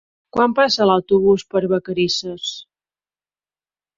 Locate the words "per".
1.51-1.61